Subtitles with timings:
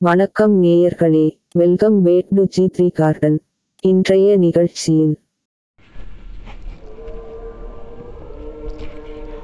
[0.00, 3.40] வணக்கம் நேயர்களே welcome back to G three garden.
[3.80, 5.20] இன்றைய நிகழ்ச்சியில்.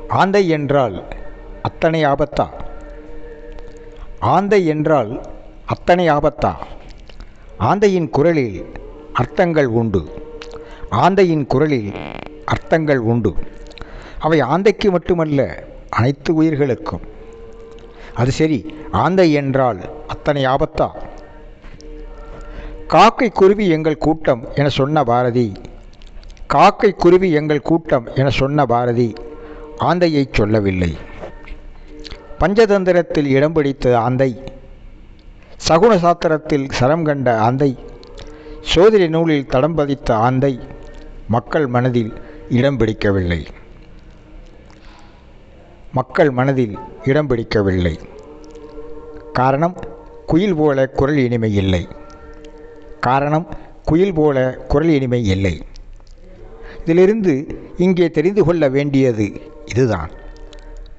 [0.08, 1.04] ஆந்தை என்றால்
[1.62, 2.48] அத்தனை ஆபத்தா?
[4.18, 5.20] ஆந்தை என்றால்
[5.66, 6.52] அத்தனை ஆபத்தா?
[7.58, 8.64] ஆந்தையின் குரலில்
[9.12, 10.02] அர்த்தங்கள் உண்டு.
[10.90, 11.92] ஆந்தையின் குரலில்
[12.44, 13.34] அர்த்தங்கள் உண்டு.
[14.18, 17.12] அவை ஆந்தைக்கு மட்டுமல்ல அனைத்து உயிர்களுக்கும்.
[18.14, 18.58] அது சரி
[18.90, 20.88] ஆந்தை என்றால் அத்தனை ஆபத்தா?
[22.86, 25.52] காக்கை குருவி எங்கள் கூட்டம் என சொன்ன பாரதி.
[26.46, 29.12] காக்கை குருவி எங்கள் கூட்டம் என சொன்ன பாரதி
[29.80, 30.96] ஆந்தையைச் சொல்லவில்லை.
[32.40, 34.30] பஞ்சதந்திரத்தில் இடம் பிடித்த ஆந்தை
[35.68, 37.70] சகுன சாத்திரத்தில் சரம் கண்ட ஆந்தை
[38.60, 40.60] சோதனை நூலில் தடம் பதித்த ஆந்தை
[41.28, 42.12] மக்கள் மனதில்
[42.50, 43.46] இடம் பிடிக்கவில்லை.
[45.94, 47.98] மக்கள் மனதில் இடம் பிடிக்கவில்லை.
[49.32, 49.76] காரணம்
[50.26, 51.88] குயில் போல குரல் இனிமை இல்லை.
[53.00, 53.48] காரணம்
[53.84, 55.62] குயில் போல குரல் இனிமை இல்லை.
[56.80, 60.10] இதிலிருந்து இங்கே தெரிந்து கொள்ள வேண்டியது இதுதான்.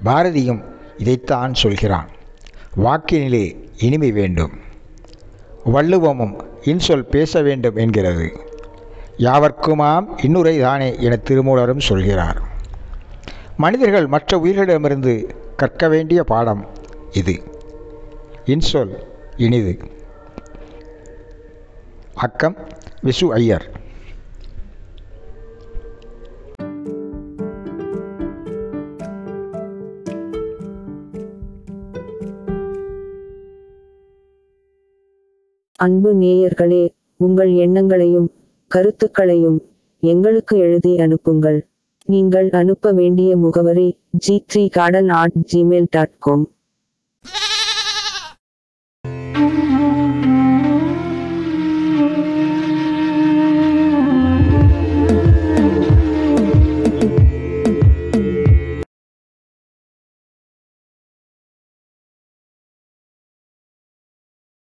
[0.06, 0.64] பாரதியும்
[0.98, 2.10] இதைத்தான் சொல்கிறான்.
[2.84, 4.52] வாக்கினிலே இனிமை வேண்டும்.
[5.74, 8.40] வள்ளுவமும் இன்சொல் பேச வேண்டும் என்கிறது.
[9.18, 12.54] யாவர்க்குமாம் இன்னுரை தானே என திருமூலரும் சொல்கிறார்.
[13.58, 16.66] மனிதர்கள் மற்ற உயிர்களிடமிருந்து கற்க வேண்டிய பாடம்
[17.12, 17.42] இது.
[18.46, 18.96] இன்சொல்
[19.38, 19.78] இனிது.
[22.14, 22.56] அக்கம்
[23.04, 23.84] விசு ஐயர்.
[35.76, 38.32] அன்பு நேயர்களே உங்கள் எண்ணங்களையும்
[38.68, 39.62] கருத்துக்களையும்
[40.00, 41.66] எங்களுக்கு எழுதி அனுப்புங்கள்.
[42.08, 46.46] நீங்கள் அனுப்ப வேண்டிய முகவரி G three garden at Gmail dot com